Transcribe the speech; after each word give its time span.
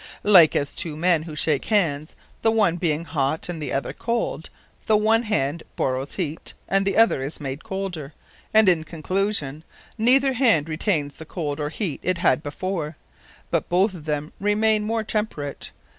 Like 0.23 0.55
as 0.55 0.73
two 0.73 0.97
men, 0.97 1.21
who 1.21 1.35
shake 1.35 1.65
hands, 1.65 2.15
the 2.41 2.49
one 2.49 2.77
being 2.77 3.05
hot, 3.05 3.49
and 3.49 3.61
the 3.61 3.71
other 3.71 3.93
cold, 3.93 4.49
the 4.87 4.97
one 4.97 5.21
hand 5.21 5.61
borrows 5.75 6.15
heat, 6.15 6.55
and 6.67 6.87
the 6.87 6.97
other 6.97 7.21
is 7.21 7.39
made 7.39 7.63
colder; 7.63 8.15
and 8.51 8.67
in 8.67 8.83
conclusion, 8.83 9.63
neither 9.99 10.33
hand 10.33 10.65
retaines 10.67 11.17
the 11.17 11.25
cold, 11.25 11.59
or 11.59 11.69
heat 11.69 11.99
it 12.01 12.17
had 12.17 12.41
before, 12.41 12.97
but 13.51 13.69
both 13.69 13.93
of 13.93 14.05
them 14.05 14.33
remain 14.39 14.81
more 14.81 15.03
temperate. 15.03 15.69